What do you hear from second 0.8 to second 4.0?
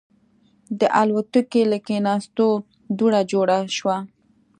الوتکې له کېناستو دوړه جوړه شوه.